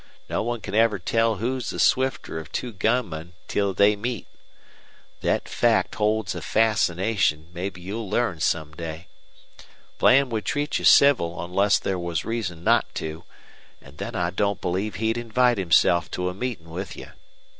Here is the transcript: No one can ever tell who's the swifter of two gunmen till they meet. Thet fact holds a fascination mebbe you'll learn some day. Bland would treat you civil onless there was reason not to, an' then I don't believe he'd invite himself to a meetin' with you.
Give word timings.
No 0.27 0.41
one 0.41 0.61
can 0.61 0.73
ever 0.73 0.97
tell 0.97 1.35
who's 1.35 1.69
the 1.69 1.77
swifter 1.79 2.39
of 2.39 2.51
two 2.51 2.71
gunmen 2.73 3.33
till 3.47 3.71
they 3.75 3.95
meet. 3.95 4.25
Thet 5.21 5.47
fact 5.47 5.93
holds 5.93 6.33
a 6.33 6.41
fascination 6.41 7.49
mebbe 7.53 7.77
you'll 7.77 8.09
learn 8.09 8.39
some 8.39 8.71
day. 8.71 9.05
Bland 9.99 10.31
would 10.31 10.43
treat 10.43 10.79
you 10.79 10.85
civil 10.85 11.35
onless 11.35 11.77
there 11.77 11.99
was 11.99 12.25
reason 12.25 12.63
not 12.63 12.95
to, 12.95 13.25
an' 13.79 13.97
then 13.97 14.15
I 14.15 14.31
don't 14.31 14.59
believe 14.59 14.95
he'd 14.95 15.19
invite 15.19 15.59
himself 15.59 16.09
to 16.17 16.29
a 16.29 16.33
meetin' 16.33 16.71
with 16.71 16.97
you. 16.97 17.11